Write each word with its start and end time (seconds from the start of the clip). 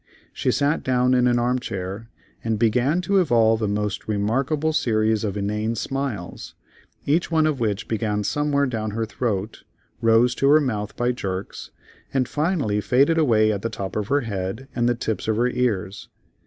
She 0.33 0.49
sat 0.49 0.81
down 0.81 1.13
in 1.13 1.27
an 1.27 1.37
armchair, 1.37 2.09
and 2.43 2.57
began 2.57 3.01
to 3.01 3.19
evolve 3.19 3.61
a 3.61 3.67
most 3.67 4.07
remarkable 4.07 4.73
series 4.73 5.23
of 5.23 5.37
inane 5.37 5.75
smiles, 5.75 6.55
each 7.05 7.29
one 7.29 7.45
of 7.45 7.59
which 7.59 7.87
began 7.87 8.23
somewhere 8.23 8.65
down 8.65 8.89
her 8.97 9.05
throat, 9.05 9.61
rose 10.01 10.33
to 10.41 10.47
her 10.47 10.59
mouth 10.59 10.95
by 10.97 11.11
jerks, 11.11 11.69
and 12.11 12.27
finally 12.27 12.81
faded 12.81 13.19
away 13.19 13.51
at 13.51 13.61
the 13.61 13.69
top 13.69 13.95
of 13.95 14.07
her 14.07 14.21
head 14.21 14.67
and 14.75 14.89
the 14.89 14.95
tips 14.95 15.27
of 15.27 15.35
her 15.35 15.49
ears. 15.49 16.09